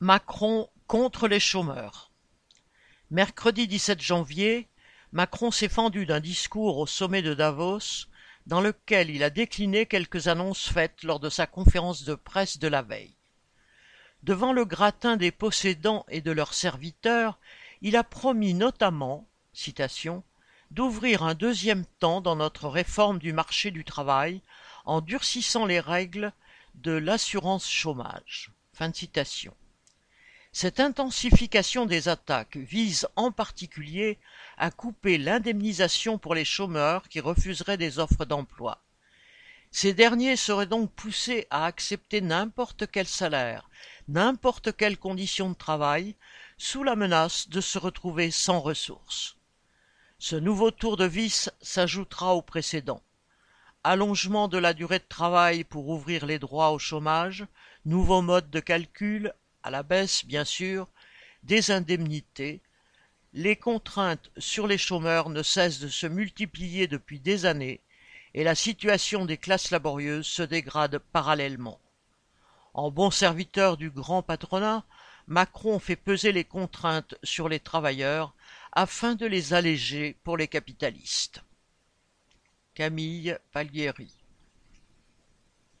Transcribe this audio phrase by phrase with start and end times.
[0.00, 2.10] Macron contre les chômeurs.
[3.10, 4.68] Mercredi dix-sept janvier,
[5.10, 8.04] Macron s'est fendu d'un discours au sommet de Davos
[8.44, 12.68] dans lequel il a décliné quelques annonces faites lors de sa conférence de presse de
[12.68, 13.16] la veille.
[14.22, 17.38] Devant le gratin des possédants et de leurs serviteurs,
[17.80, 20.22] il a promis notamment, citation,
[20.70, 24.42] d'ouvrir un deuxième temps dans notre réforme du marché du travail
[24.84, 26.34] en durcissant les règles
[26.74, 28.52] de l'assurance chômage.
[28.74, 29.56] Fin de citation.
[30.58, 34.18] Cette intensification des attaques vise en particulier
[34.56, 38.80] à couper l'indemnisation pour les chômeurs qui refuseraient des offres d'emploi.
[39.70, 43.68] Ces derniers seraient donc poussés à accepter n'importe quel salaire,
[44.08, 46.14] n'importe quelle condition de travail,
[46.56, 49.36] sous la menace de se retrouver sans ressources.
[50.18, 53.02] Ce nouveau tour de vis s'ajoutera au précédent.
[53.84, 57.44] Allongement de la durée de travail pour ouvrir les droits au chômage,
[57.84, 59.34] nouveau mode de calcul,
[59.66, 60.86] à la baisse bien sûr,
[61.42, 62.60] des indemnités,
[63.32, 67.80] les contraintes sur les chômeurs ne cessent de se multiplier depuis des années
[68.32, 71.80] et la situation des classes laborieuses se dégrade parallèlement.
[72.74, 74.84] En bon serviteur du grand patronat,
[75.26, 78.36] Macron fait peser les contraintes sur les travailleurs
[78.70, 81.42] afin de les alléger pour les capitalistes.
[82.74, 83.36] Camille